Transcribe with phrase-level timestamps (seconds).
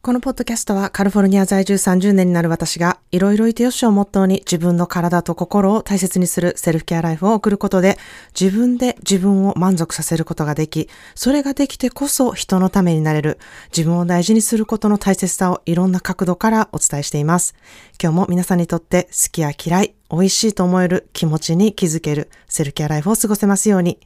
[0.00, 7.98] このポッドキャストはカリフォルニア在住30年になる私がいろいろいてよしをモットーに自分の体と心を大切にするセルフケアライフを送ることで
[8.38, 13.38] 自分で自分を満足させることができ、それができてこそ人のためになれる
[13.76, 17.56] 自分を大事にすることの大切さをいろんな角度からお伝えしています。
[18.00, 23.98] 今日も皆さんにとって好きや嫌い、美味しいと思える気持ちに気づけるセルフケアライフを過ごせますように。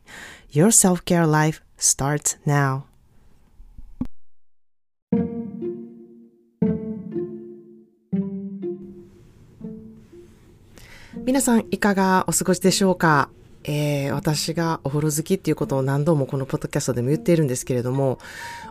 [0.52, 2.91] Your self-care life starts now.
[11.24, 13.28] 皆さんいかがお過ごしでしょうか？
[13.62, 18.18] えー、私がお風呂好きっていうことを何度もこのポッドキャストでも言っているんですけれども、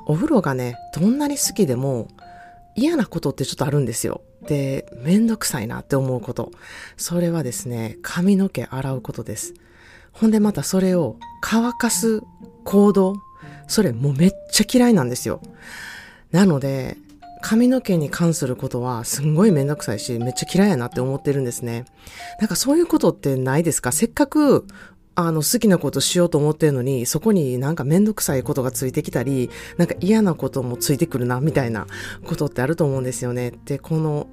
[0.05, 2.09] お風呂がね、どんなに好きでも
[2.75, 4.21] 嫌なことってちょっとあるんですよ。
[4.47, 6.51] で、めんどくさいなって思うこと。
[6.97, 9.53] それはですね、髪の毛洗うことです。
[10.11, 12.21] ほんでまたそれを乾かす
[12.65, 13.15] 行動。
[13.67, 15.41] それもうめっちゃ嫌いなんですよ。
[16.31, 16.97] なので、
[17.41, 21.85] 髪の毛に関することはすんごいめんどくさいし、めっちゃ嫌いやなって思ってるんですね。
[22.39, 23.91] なんかそういうことってないですか？
[23.91, 24.65] せっかく、
[25.13, 31.85] あの、好きなことしようと思ってるのに、そこになんかめんどくさいことがついてきたり、なんか嫌なこともついてくるな、みたいな
[32.25, 33.51] ことってあると思うんですよね。
[33.65, 34.27] で、この、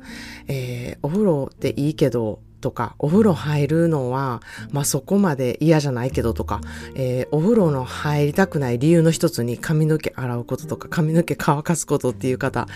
[0.47, 6.61] えー、お風呂っていいけど、とか、お風呂入るのは、まあ、そこまで嫌じゃないけどとか、
[6.95, 12.67] えー、お風呂の入りたくない理由の一つに髪の毛洗うこととか、髪の毛乾かすことっていう方、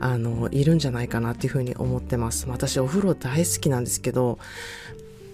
[0.00, 2.46] あの、いるんじゃないかなっていうふうに思ってます。
[2.48, 4.38] 私お風呂大好きなんですけど、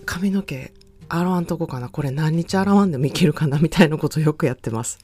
[0.07, 0.73] 髪の毛
[1.09, 1.89] 洗わんとこかな？
[1.89, 3.59] これ何日洗わんでもいけるかな？
[3.59, 4.99] みたいなことよくやってます。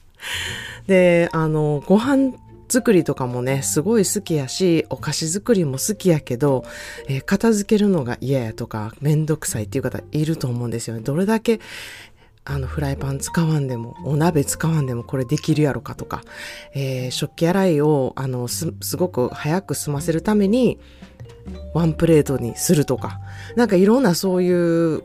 [0.87, 2.33] で、あの、ご飯
[2.69, 6.65] 作りとかもね、すごい好きやし、お菓子作りも好きやけど、
[7.07, 11.01] えー、片付けるのが嫌やとか、めんどくさいっていう方いると思うんですよね。
[11.01, 11.59] どれだけ、
[12.45, 16.23] あの、フライパン使わんでも、お鍋使わんでもこれできるやろかとか、
[16.73, 20.79] えー、食器洗いを、あの、す、すごく早く済ませるために、
[21.73, 23.19] ワンプレートにするとか、
[23.55, 25.03] なんかいろんなそういう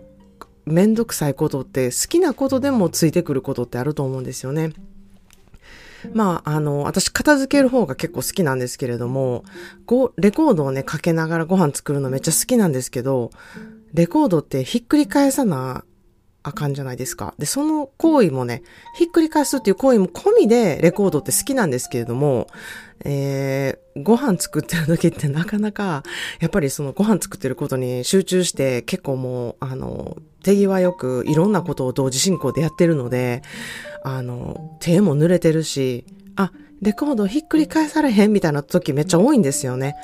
[0.66, 4.72] めんどくさいことって好きなことでもついてくることってあると思うんですよね。
[6.12, 9.44] まあ、あの、私片付ける方が結構好きなんですけれども、
[9.86, 13.30] ご、レコードをね、かけながらご飯作るのめっちゃ好きなんですけど、
[13.94, 15.84] レコードってひっくり返さな
[16.42, 17.34] あかんじゃないですか。
[17.38, 18.62] で、その行為もね、
[18.96, 22.48] ひっくり返すっていう行為も込みでレコードって好きなんですけれども、
[23.04, 26.02] えー、ご飯作ってる時ってなかなか、
[26.40, 33.42] やっぱりそのご飯作ってることに集中して結構もう、あの、手際よくいろんなことを同時進行でやってるので、
[34.04, 36.04] あの、手も濡れてるし、
[36.36, 39.94] あ、レコードひっくり返されへんみたいな時めっちゃ多いんですよね。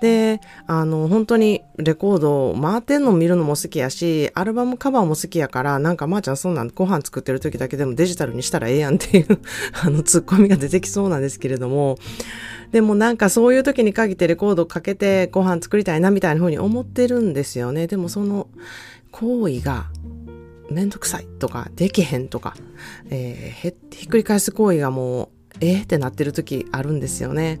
[0.00, 9.38] で、あの、本当にレコード回ってんの見るのも好きやし、アルバムカバーも好きやから、なんかまーちゃんそんなんご飯作ってる時だけでもデジタルにしたらええやんっていう
[9.84, 11.98] あの、ツッコミが出てきそうなんですけれども、
[12.72, 17.86] でもなんかそういう時に限ってレコードかけてご飯作りたいなみたいな風に思ってるんですよね。
[17.86, 18.48] でもその
[19.10, 19.90] 行為が
[20.70, 22.54] めんどくさいとか、できへんとか、
[23.10, 25.28] えー、ひっくり返す行為がもう、
[25.60, 27.58] えー、ってなってる時あるんですよね。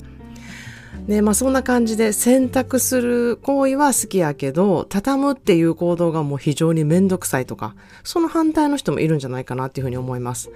[1.06, 10.50] で、まあそんな感じで選択する行為は好きやけど、畳むっていう行動がもう非常にめんどくさいとか、その反対の人もいるんじゃないかなっていうふうに思います。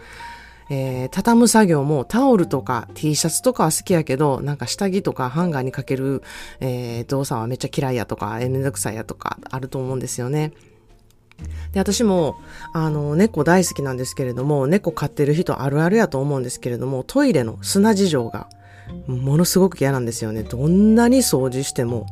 [0.68, 6.22] えー、畳む作業もタオルとか T シャツとかは好きやけど、なんか下着とかハンガーにかける、
[6.60, 10.52] えー、動作はめっちゃ嫌いやとか、えー、めんどくさいやとかあると思うんですよね。
[11.72, 12.36] で、私も、
[12.72, 18.48] あの、猫大好きなんですけれども、猫飼ってる人あるあるやと思うんですけれども、トイレの砂事情が
[19.06, 20.42] ものすごく嫌なんですよね。
[20.42, 22.06] どんなに掃除しても、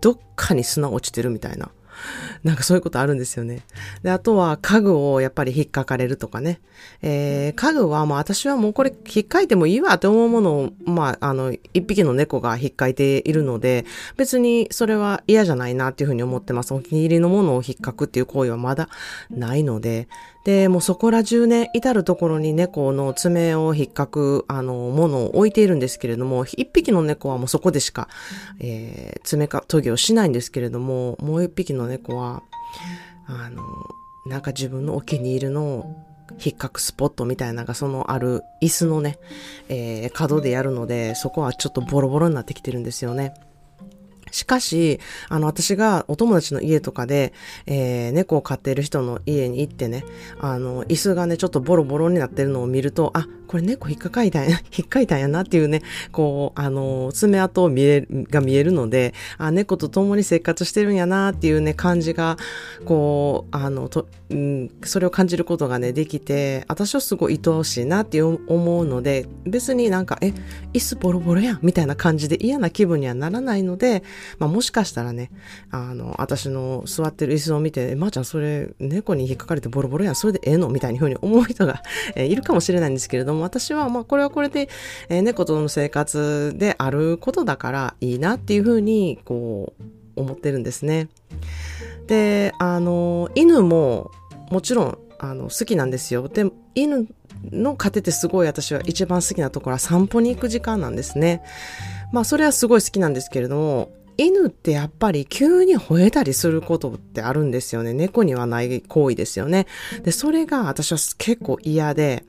[0.00, 1.70] どっかに砂落ちてるみたいな。
[2.44, 3.62] なんかそういうことあるんですよね。
[4.02, 6.60] で、あとは家具をやっぱり引っかかれるとかね。
[7.02, 13.84] えー、家具はもう私はもうこれ引っかいてもいいわって思うものを、まあ、あの、一匹の猫が引っかいているので、
[14.16, 16.74] 別にそれは嫌じゃないなっていうふうに思ってます。
[16.74, 18.88] お気に入りのものを引っかくっていう行為はまだ
[19.30, 20.08] ないので、
[20.46, 28.06] で、もうそこら中ね、至るところに猫の爪を引っかく、あの、ものを置いているんですけれども、一匹の猫はもうそこでしか、
[28.60, 32.44] えー、爪か、研ぎをしないんですけれども、もう一匹の猫は、
[33.26, 33.64] あの、
[34.24, 35.96] なんか自分のお気に入りの
[36.38, 39.18] 引っかくスポットみたいなのがそのある椅子のね、
[39.68, 43.34] えー、角でやるので、そこはちょっとボロボロになってきてるんですよね。
[44.30, 47.32] しかし、あの、私がお友達の家とかで、
[47.66, 50.04] えー、猫を飼っている人の家に行ってね、
[50.40, 55.82] あの、椅子がね、ちょっとボロボロになってるのを見ると、あ、これ猫引っかかいたんや、 引っかいたんやなっていうね、
[56.12, 62.36] こう、あの、爪痕を見えが見えるので、あ、猫と共に生活してるんやなっていうね、感じが、
[62.84, 68.38] こう、あの、と、うん、それを感じることがね、できて、私はすごい愛おしいなって思
[68.80, 70.32] うので、別になんか、え、
[70.72, 74.02] 椅子ボロボロやんみたいな感じで嫌な気分にはならないので、
[74.38, 75.30] まあもしかしたらね、
[75.70, 80.68] あの、私の座ってる椅子を見て、まー、あ、ちゃんそれ猫に引っかかれてボロボロやん、それでええの？
[80.68, 81.82] みたいな風に思う人が、
[82.14, 84.68] え、いるかもしれないんですけれども、私はまあこれはこれで、
[85.08, 89.82] えー、猫との生活であることだからいいなっていう風に、こう、
[90.16, 91.08] 思ってるんですね。
[92.06, 94.10] で、あの、犬も
[94.50, 96.28] もちろん、あの、好きなんですよ。
[96.28, 97.06] で、犬
[97.50, 101.42] の糧ってすごい私は一番好きなところは散歩に行く時間なんですね。
[102.12, 107.92] まあそれはすごい好きなんですけれども、犬ってやっぱり急に吠えたりすることってあるんですよね。
[107.92, 109.66] 猫にはない行為ですよね。
[110.02, 112.24] で、それが私は結構嫌で、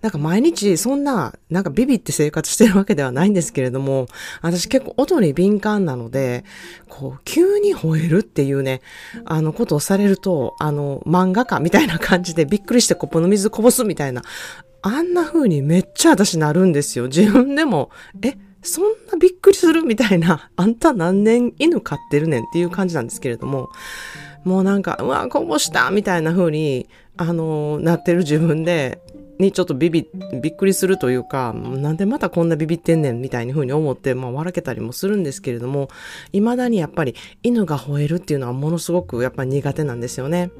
[0.00, 4.06] なんか毎日そんな、なんかビビって生活してるわけではないんですけれども、
[4.42, 6.44] 私結構音に敏感なので、
[6.88, 8.80] こう、急に吠えるっていうね、
[9.24, 14.22] あのことをされると、あの、漫画家みたいな感じでびっくりしてコップの水こぼすみたいな、
[14.82, 17.06] あんな風にめっちゃ私なるんですよ。
[17.06, 17.90] 自分でも、
[18.22, 23.70] え、そんなびっくりするみたいな、あんた何年犬飼ってるねんっていう感じなんですけれども、
[24.44, 29.00] もうなんか、うわ、こぼしたみたいな風に、あの、なってる自分で、
[29.38, 30.08] にちょっとビビ、
[30.42, 35.88] びっくりするというか、なんでまたこんなビビってんねんみたいな風に思って、まあ笑けたりもするんですけれども、
[36.32, 40.50] 未だにやっぱり犬が吠えるっていうのはものすごくやっぱり苦手なんですよね。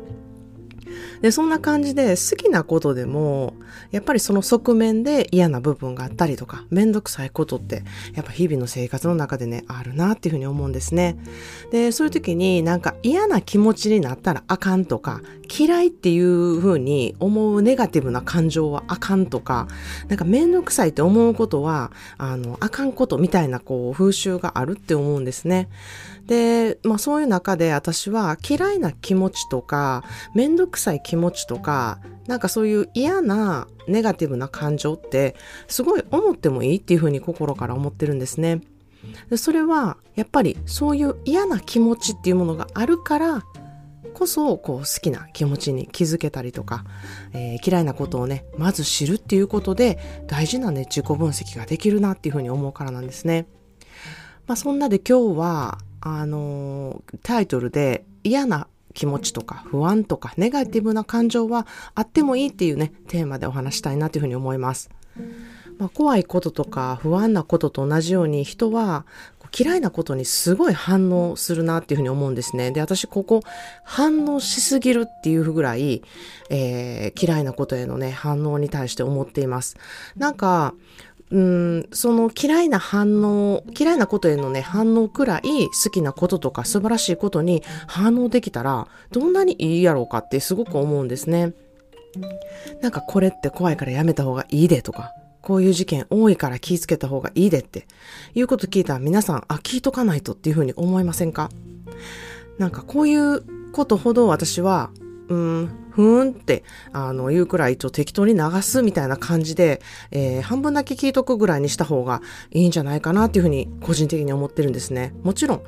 [1.21, 3.55] で、そんな感じで好きなことでも、
[3.91, 7.83] やっぱりその側面で嫌な部分があったりとか、めんどくさいことって、
[8.15, 11.17] やっぱ日々の生活の中でね、あるなっていうふうに思うんですね。
[11.71, 19.69] で、そういう時になんか嫌な気持ちになったらあかんとか、嫌いっていうふうに思うネガティブな感情はあかんとか、
[20.09, 25.69] なんかめんどくさいって思うことは、あの、あかんことみたいなこう風習があるって思うんですね。
[26.29, 30.05] で、まあそういう中で私は嫌いな気持ちとか、
[30.35, 35.35] めんどくさい気持ちとか、なんかそういう嫌なネガティブな感情って
[35.67, 38.61] すごい思ってもいいっていうふうに心から思ってるんですね。
[39.31, 43.45] でそれはやっぱりそういう嫌な気持ちっていうものがあるから
[44.13, 46.85] こそこう好きな気持ちに気づけたりとか、
[47.33, 53.47] えー、嫌いなことをねまず知るっていうことで大事なね自己分析ができるなっていうふうに思うからなんですね。
[54.47, 64.91] まあそんなで今日はあの、タイトルで嫌な気持ちとか不安とかネガティブな感情はあってもいいっていうね、テーマでお話したいなというふうに思います。
[65.79, 69.07] まあ、怖いこととか不安なことと同じように人は
[69.57, 72.71] 嫌いなことにすごい反応するなっていうふうに思うんですね。
[72.71, 73.43] で、私ここ
[73.85, 76.03] 反応しすぎるっていうぐらい、
[76.51, 79.77] えー、嫌いなことへのね、反応に対して思っています。
[80.17, 80.75] なんか、
[81.31, 91.53] うん、その嫌いな反応、嫌いなことへのね、反応くらい好きなこととか素晴らしいことに反応できたら、どんなにいいやろうかってすごく思うんですね。
[92.81, 97.87] なんかこれって怖いからやめた方がいいでとか、こういう事件多いから気ぃつけた方がいいでって
[98.35, 101.51] いうこと聞いたら皆さん、あ、聞いとかないとっていうふうに思いませんか？
[102.59, 103.43] なんかこういう
[103.73, 104.91] ことほど私は
[105.29, 115.15] うん、ふーんって、あの、言うくらい一応適当に流すみたいな感じで、えー、半分だけ聞いとくぐらいにした方がいいんじゃないかなっていうふうに個人的に思ってるんですね。
[115.23, 115.63] もちろん、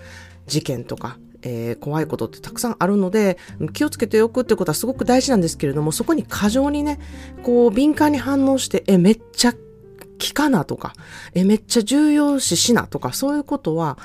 [0.46, 3.38] 事件とか、えー、怖いことってたくさんあるので、
[3.72, 6.98] 気をつけておくってことはすごく大事なんですけれども、そこに過剰にね、
[7.42, 9.54] こう、敏感に反応して、え、めっちゃ
[10.18, 10.94] 聞かなとか、
[11.34, 13.98] え、めっちゃ重要視しなとか、そういうことは、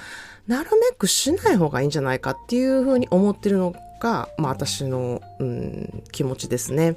[0.48, 3.74] なるべくしない方がいいんじゃないかっていうふうに思ってるの
[4.06, 6.96] が、まあ私の、うん、気持ちですね。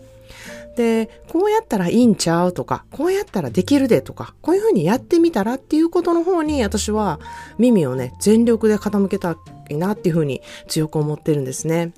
[0.76, 2.52] で、こうやったらいいんちゃう？
[2.52, 4.02] とか、こうやったらできるで？
[4.02, 7.18] とか、こういうふうにやってみたらっていうことの方に私は
[7.58, 9.36] 耳をね、全力で傾けた
[9.70, 11.92] いなっていうふうに強く思ってるんですね。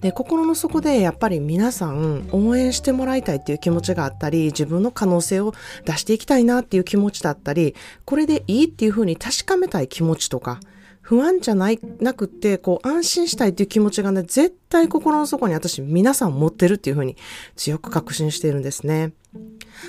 [0.00, 7.74] で、心の底でやっぱり皆さん応援してもらいたいっていう気持ちがあったり、自分の可能性を出していきたいなっていう気持ちだったり、
[8.04, 10.60] これでいいっていうふうに確かめたい気持ちとか、
[11.04, 17.16] 不安じゃない、なくって、こう、安心したいっていう気持ちがね、絶対心の底に私、皆さん持ってるっていうふうに
[17.56, 19.12] 強く確信しているんですね。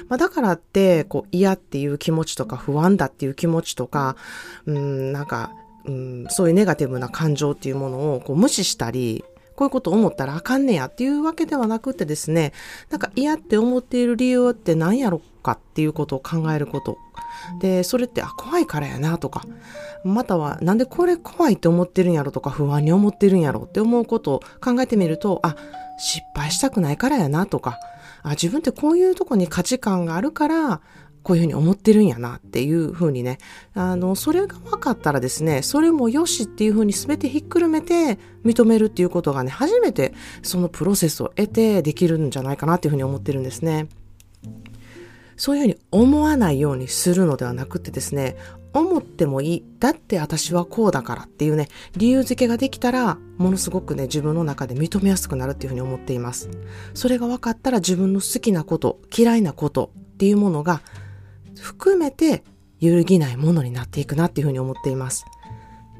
[0.09, 4.17] まあ、だからって、こう、嫌っていう気持ちとか、不安だっていう気持ちとか、
[4.65, 5.53] うん、なんか、
[5.85, 9.23] うん、そういうネガティブな感情っていうものをこう無視したり、
[9.55, 12.51] こういうこと思ったらあかんねやっていうわけではなくてですね、
[12.89, 16.97] なんか嫌って思っている理由って何やろかっていうことを考えること。
[17.59, 19.43] で、それって、あ、怖いからやなとか、
[20.03, 25.55] または、なんでこれ怖いって思ってるんやろとか、不安に思ってるんやろって思うことを考えてみると、あ、
[25.97, 27.79] 失敗したくないからやなとか、
[28.23, 30.81] あ、自分ってこういうとこに価値観があるから、
[31.25, 33.39] こういうふうに思ってるんやなっていうふうにね、
[33.73, 43.87] あの、それが分かったらですね、それもよしっていうふうに全てひっくるめて認めるっていうことがね、初めてそのプロセスを得てできるんじゃないかなっていうふうに思ってるんですね。
[45.37, 48.37] そういうふうに思わないようにするのではなくてですね、
[48.73, 49.65] 思ってもいい。
[49.79, 56.49] だって私はこうだからっていうね、理由付けができたら、ものすごくね、自分の中で認めやすくなるっていうふうに思っています。
[56.93, 60.81] それが分かったら自分の好きなこと、嫌いなことっていうものが
[61.59, 62.43] 含めて
[62.79, 65.25] 揺るぎないものになっていくなっていうふうに思っています。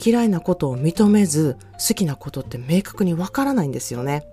[0.03, 4.25] 嫌いなことを認めず、好きなことって明確にわからないんですよね。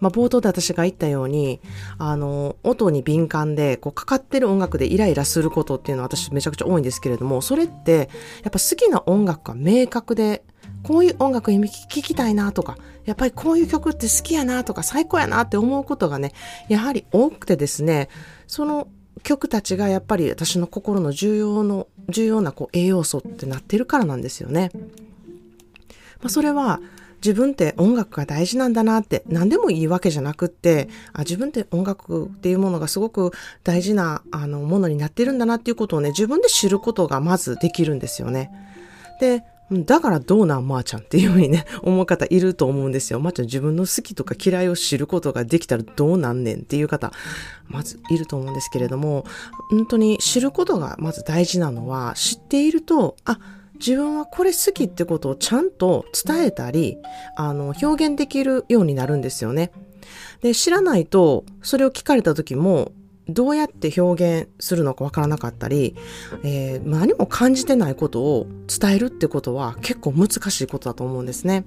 [0.00, 1.60] まあ、冒頭で私が言ったように、
[1.98, 8.10] あの、音に敏感で、こう、かかってる音楽でイライラすることっていうのは私めちゃくちゃ多いんですけれども、それって、
[8.42, 10.44] やっぱ好きな音楽が明確で、
[10.82, 16.32] こういう音楽聴きたいなとか、やっぱりこういう曲って好きやなとか、最高やなって思うことがね、
[16.68, 18.08] やはり多くてですね、
[18.46, 18.88] その
[19.22, 24.70] 曲たちがやっぱり私の心の重要の、重要なこう栄養素ってなってるからなんですよね。
[26.20, 26.80] まあ、それは
[27.24, 33.30] 自分って音楽が大事なんだなって何でもいいわけじゃなくってあ自分って音楽っていうものがすごく
[33.62, 38.50] 大事なあのものになってるんだなっていうことをね自分で知ることがまずできるんですよね。
[39.20, 43.18] でだからどうなんまー、あ、ちゃんっていうふうにね、 思う方いると思うんですよ。
[43.18, 47.12] まー、あ、ちゃん自分の好きとか嫌いを知ることができたらどうなんねんっていう方、
[47.66, 49.24] まずいると思うんですけれども、
[49.70, 53.38] 本当に知ることがまず大事なのは、知っていると、あ、
[53.74, 56.98] 自分はこれ好きってことをちゃんと伝えたり、
[57.36, 59.72] あの、表現できるようになるんですよね。
[60.42, 62.92] で、知らないと、それを聞かれた時も、
[63.28, 65.96] どうやって表現するのかわからなかったり、
[66.42, 71.64] えー、何も感じてないことを伝えるってことは結構難しいことだと思うんですね。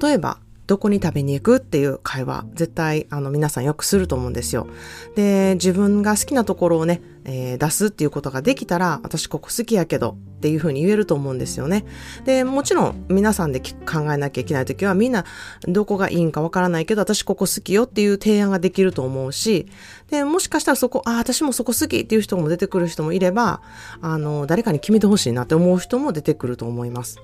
[0.00, 0.38] 例えば、
[0.70, 4.68] どこに食べに行くっていう会話、絶対あの皆さんよくすると思うんですよ。
[5.16, 11.84] で、自分が好きなところをね、えー、出すっていうことができたら、私ここ好きやけどっていうふうに言えると思うんですよね。
[12.24, 15.24] で、もちろん皆さんで考えなきゃいけないときはみんな
[15.66, 19.66] どこがいいんかわからないけど、私ここ好きよっていう提案ができると思うし、
[20.08, 23.60] で、もしかしたらそこ、あ、私もそこ好きっていう人も出てくる人もいれば、
[24.00, 27.18] あの、誰かに決めてほしいなって思う人も出てくると思います。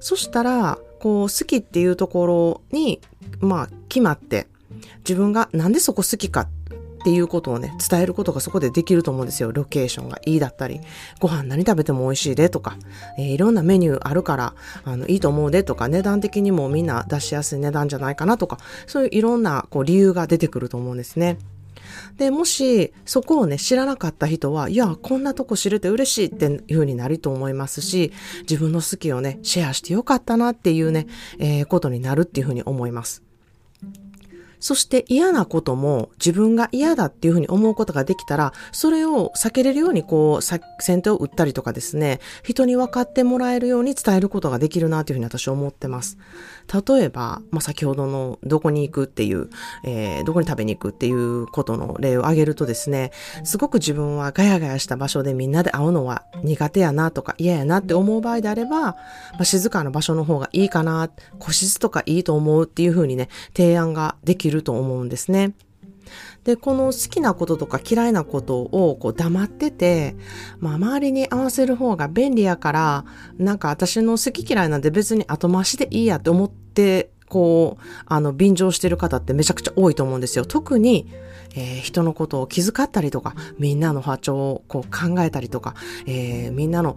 [0.00, 3.00] そしたら、こう、好きっていうところに、
[3.40, 4.46] まあ、決まって、
[4.98, 6.42] 自分がなんでそこ好きか
[7.00, 9.52] っていうことをね、伝えることがそこでできると思うんですよ。
[9.52, 10.80] ロケーションがいいだったり、
[11.18, 12.76] ご飯何食べても美味しいでとか、
[13.18, 14.54] えー、いろんなメニューあるから、
[14.84, 21.38] あの、いいと思うでとか、値段的にもみんな出しやすい値段じゃないかなとか、そういういろんなこう理由が出てくると思うんですね。
[22.16, 31.06] で、もし、そこをね、知らなかった人は、いや、こんなとこ知れて嬉しいっていう風になると思いますし、自分の好きをね、シェアしてよかったなっていうね、
[31.38, 33.22] えー、ことになるっていう風に思います。
[34.60, 40.60] そして嫌なことも自分が嫌だっていうふうに思うことができたら、それを避けれるようにこう、先
[41.02, 46.18] 手を打ったりとかですね、人に分かってもらえるように伝えることができるなというふうに私は思ってます。
[46.72, 49.50] 例えば、まあ、先ほどのどこに行くっていう、
[49.84, 53.10] えー、どこに食べに行くっていうことの例を挙げるとですね、
[53.42, 58.96] すごく自分はガヤガヤした場所でみんなで会うのは苦手やなとか嫌やなって思う場合であれば、ま
[59.40, 65.52] あ、静かな場所の方がいいかな、個室とかいいと思うっていうふうにね、提案ができると思うんですね。
[66.44, 70.16] で、この好きなこととか嫌いなことをこう黙ってて、
[70.58, 73.04] まあ周りに合わせる方が便利やから、
[73.38, 80.44] なんか私の好き嫌いなんて別に後回しでいいやって思って、こう、あの、便乗してる方ってめちゃくちゃ多いと思うんですよ。
[80.44, 81.06] 特に、
[81.54, 85.74] えー、人のことを気遣ったりとか、みんなの波長をこう考えたりとか、
[86.06, 86.96] えー、みんなの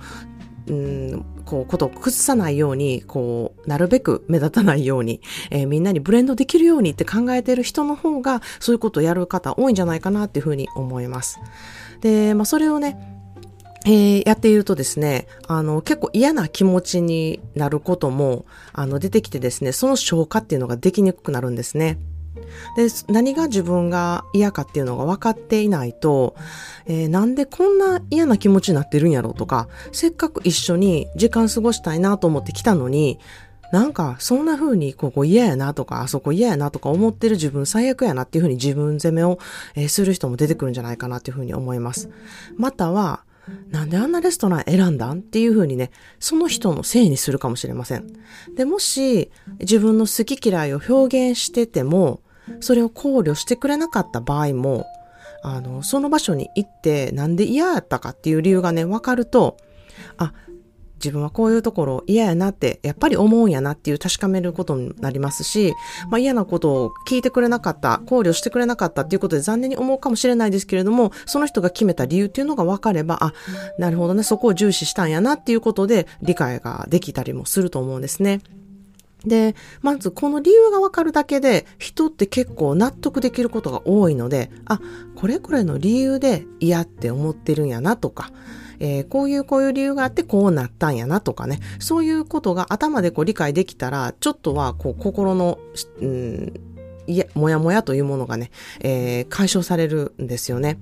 [0.67, 11.39] うん、こう、ことを崩さないように、こう、なるべく目立たないように、えー、みんなにブレンドできるようにって考えてる人の方が、そういうことをやる方多いんじゃないかなっていうふうに思います。
[12.01, 12.97] で、まあ、それをね、
[13.85, 21.97] えー、やっているとですね、あの、結構嫌な気持ちになることも、あの、出てきてですね、その消化っていうのができにくくなるんですね。
[22.75, 26.35] で、何が自分が嫌かっていうのが分かっていないと、
[26.85, 33.19] えー、なんでこんな嫌な気持ちになってるんやろうとか、せっかく一緒に時間過ごしたいなと思って来たのに、
[33.71, 39.39] なんか、そんな風に、ここ嫌やなとか、あそこ嫌やなとか思ってる自分最悪やなっていう風に自分責めを、
[39.73, 42.07] えー、する人も出てくるんじゃないかなっていう風に思います。
[42.55, 43.23] または、
[43.71, 48.07] なんであんなレストラン選んだんっていう風にね、その人のせいにするかもしれません。
[48.55, 52.21] で、もし自分の好き嫌いを表現してても、
[52.59, 54.85] それを考慮してくれなかった場合も、
[55.43, 59.57] あの、その場所に行ってなんで嫌やったかっていう理由がね、わかると、
[60.17, 60.33] あ、
[61.03, 65.73] 自分はこういうところ嫌やなって、やっぱり思うんやなっていう確かめることになりますし、
[66.09, 73.33] まあ嫌なことを聞いてくれなかった、考慮してくれなかったっていうことで残念に思うかもしれないですけれども、その人が決めた理由っていうのが分かれば、あ、
[73.77, 78.39] なるほどね、そこを重視したんやなっていうことで理解ができたりもすると思うんですね。
[79.25, 84.79] で、まずこの理由がわかるだけで人って結構納得できることが多いので、あ、
[85.15, 88.31] これこれの理由で嫌って思ってるんやなとか、
[88.79, 95.57] えー、こういうこういう理由があってこうなったんやなとかね、そういうことが頭でこう理解できたら、ちょっとはこう心の、
[96.01, 96.53] うん、
[97.07, 98.51] いや、もやもやというものがね、
[98.81, 100.77] えー、解消されるんですよね。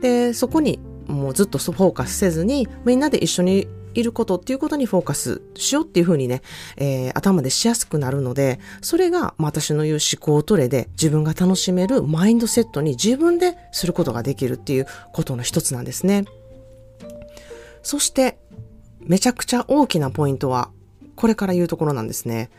[0.00, 3.68] で、そこにもうずっとフォーカスせずに、みんなで一緒に
[4.00, 6.42] いることっていうことにフォーカスしようっていうふうにね、
[6.76, 16.24] えー、頭でしやすくなるので、それが、まあ、私の言う思考トレで自分が楽しめるマインドセットに自分ですることができるっていうことの一つなんですね。
[17.82, 18.38] そして、
[19.00, 20.70] めちゃくちゃ大きなポイントは、
[21.14, 22.50] これから言うところなんですね。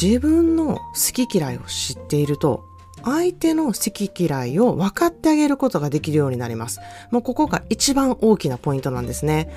[0.00, 2.64] 自分の好き嫌いを知っていると、
[3.04, 6.80] 相手の好き嫌いを分かってあげることができるようになります。
[7.10, 9.50] もうここが一番大きなポイントなんですね。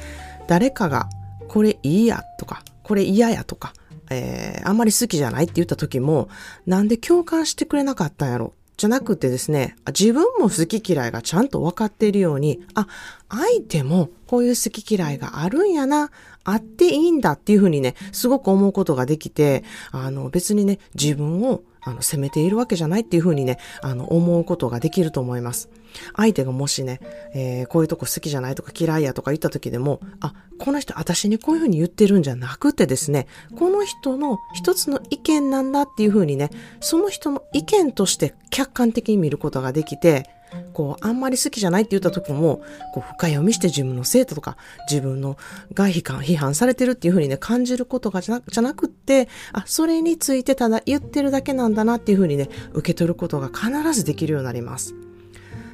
[0.48, 1.10] 誰かが
[1.56, 3.72] これいいやとか、これ嫌やとか、
[4.10, 6.28] えー、あんまり好きじゃないって言った時も、
[6.66, 8.54] なんで共感してくれなかったんやろ？
[8.76, 12.88] じゃなくてですね、自分も好き嫌いがちゃんと分かっているように、あ、
[13.30, 16.12] 相手もこういう好き嫌いがあるんやな、
[16.44, 25.70] あっていいんだっていうふうにね、すごく思うことができて、あの別にね、自分をあの、責めているわけじゃないっていうふうにね、あの、思うことができると思います。
[26.16, 27.00] 相手がもしね、
[27.34, 33.28] えー、こういうとこ好きじゃないとか嫌いやとか言った時でも、あ、この人私にこういうふうに言ってるんじゃなくてですね、
[33.58, 36.50] この人の一つの意見なんだっていうふうにね、
[36.82, 40.30] その人の意見として客観的に見ることができて、
[40.74, 42.62] こう、あんまり好きじゃないって言った時も、
[42.94, 44.58] こう、深読みして自分の生徒とか、
[44.90, 45.38] 自分の
[45.74, 54.96] が批判、批判されてるっていうふうにね、感じることがじゃなじゃなくって、あ、それについてただ言ってるだけなんだなっていうふうにね、受け取ることが必ずできるようになります。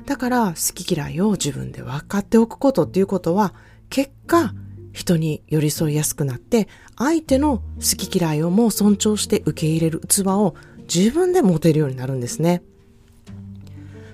[0.06, 3.54] だから、好き嫌いを自分で分かっておくことっていうことは、
[3.90, 4.54] 結果、
[4.94, 10.56] 人に寄り添いやすくなって、相手の好き嫌いをもう尊重して受け入れる器を
[10.94, 12.62] 自分で持てるようになるんですね。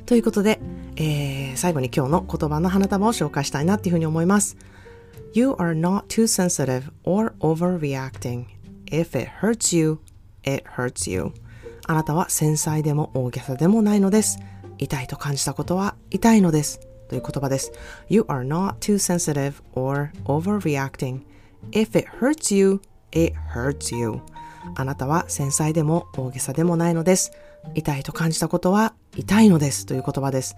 [0.08, 0.62] ということで、
[0.96, 4.56] えー、最後に今日の言葉の花束を紹介したいなっていうふうに思います。
[5.34, 8.46] You are not too sensitive or overreacting.
[8.86, 10.00] If it hurts you,
[10.44, 11.34] it hurts you.
[11.88, 14.40] あなたは繊細でも大げさでもないのです。
[14.78, 16.80] 痛いと感じたことは痛いのです。
[17.10, 17.74] という言葉です。
[18.08, 21.24] You are not too sensitive or overreacting.
[21.72, 22.80] If it hurts you,
[23.12, 24.22] it hurts you.
[24.76, 27.34] あなたは繊細でも大げさでもないのです。
[27.76, 30.56] 痛いと感じたことは痛いのですという言葉です。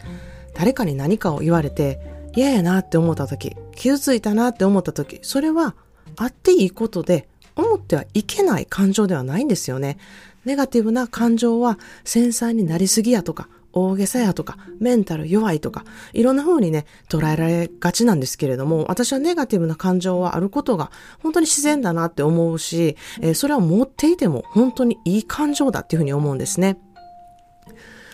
[0.54, 2.00] 誰かに何かを言われて
[2.36, 5.76] 嫌やなって思った時、傷ついたなって思った時、それは
[6.18, 9.98] あっていいことで思ってはいけない感情ではないんですよね。
[10.46, 26.80] ネガティブな感情は繊細になりすぎやとか、大げさやとか、メンタル弱いとか、いろんな風にね、捉えられがちなんですけれども、私はネガティブな感情はあることが本当に自然だなって思うし、えー、それは持っていても本当にいい感情だっていうふうに思うんですね。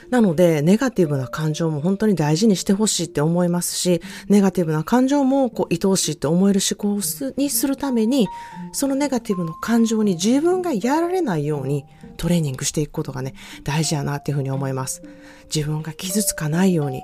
[0.09, 7.01] なので、ネガティブな感情も本当に大事にしてほしいって思いますし、ネガティブな感情もこう愛おしいって思える思考
[7.37, 8.27] にするために、
[8.71, 11.85] そのネガティブの感情に自分がやられないように
[12.17, 15.01] トレーニングしていくことがね、大事やなっていうふうに思います。
[15.53, 17.03] 自分が傷つかないように、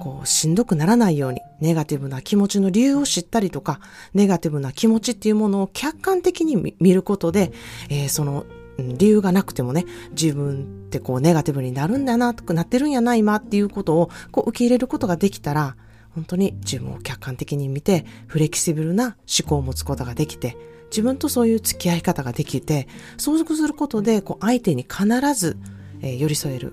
[0.00, 3.80] こう、しんどくならないように、ネガティブな気持ちの理由を知ったりとか、
[4.14, 7.52] ネガティブな気持ちっていうものを客観的に見ることで、
[7.88, 8.44] えー、その
[8.78, 15.76] 理由がなくてもね、自分ってこうネガティブになるんだな、とかなってるんやな、今っていうことをこう受け入れることができたら、
[16.14, 20.56] 本当に自分を客観的に見て、フレキシブルな思考を持つことができて、
[20.90, 25.56] 自分とそういう付き合い方ができて、相続することで、こう相手に必ず、
[26.02, 26.72] え、寄り添える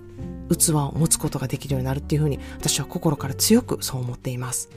[0.49, 4.69] 器を持つことができるようになるっていうふうに、私は心から強くそう思っています。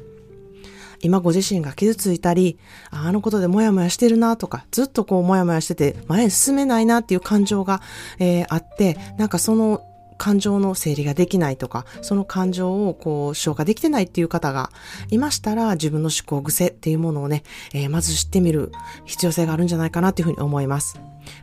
[1.07, 2.59] 今ご自身が傷ついたり、
[2.91, 7.81] あのことでモヤモヤしてるなとか、ずっとこうモヤモヤしてて前に進めないなっていう感情が、
[8.19, 9.83] えー、あって、なんかその
[10.19, 14.71] 感情の整理ができないとか、その感情をこう消化できてないっていう方が
[15.11, 18.73] いましたら、自分の思考癖っていうものをね、えー、まず知ってみる
[19.05, 20.99] 必要性があるんじゃないかなっていうふうに思います。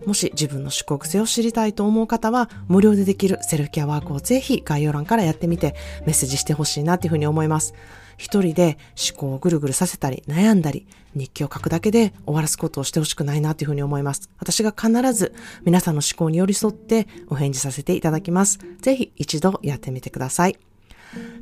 [0.06, 7.74] もし自分の思考癖を知りたいと思う方は、無料でできるセルフケアワークをぜひ概要欄からやってみてメッセージしてほしいなっていうふうに思います。
[8.18, 8.78] 一人で
[9.12, 14.30] 思考をぐるぐるさせたり、悩んだり、日記を書くだけで終わらすことをしてほしくないなというふうに思います。
[14.40, 18.60] 私が必ず皆さんの思考に寄り添ってお返事させていただきます。
[18.82, 20.58] ぜひ一度やってみてください。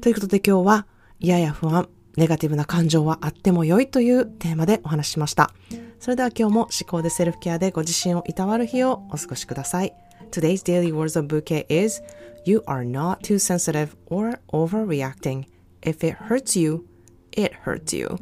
[0.01, 0.86] ということで今日は、
[1.19, 5.53] 嫌や不安、ネガティブな感情はあっても良いというテーマでお話ししました。
[5.99, 9.93] それでは今日も思考でセルフケアでご自身をいたわる日をお過ごしください。
[10.31, 12.01] Today's daily words of bouquet is
[12.43, 15.45] You are not too sensitive or overreacting.
[15.81, 16.85] If it hurts you,
[17.31, 18.17] it hurts you.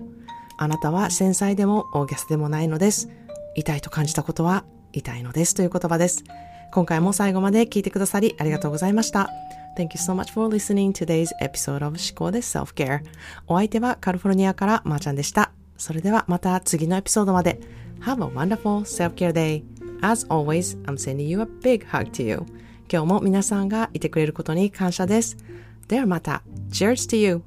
[0.58, 3.10] あなたは繊細でも大げさでもないのです。
[3.56, 6.24] 痛いと感じたことは痛いのですという言葉です。
[6.72, 9.30] 今回も最後まで聞いてくださりありがとうございました。
[9.78, 13.02] Thank you so much for listening to today's episode of 思考で Self-Care。
[13.48, 15.52] お相手はカリフォルニアからまーちゃんでした。
[15.78, 17.60] それではまた次のエピソードまで。
[18.02, 19.64] Have a wonderful self-care day.
[20.02, 22.46] As always, I'm sending you a big hug to you.
[22.92, 25.38] 今日も皆さんがいてくれることに感謝です。
[25.90, 26.44] ではまた。
[26.70, 27.42] Cheers to you!